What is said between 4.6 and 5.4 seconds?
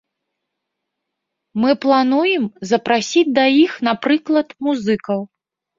музыкаў.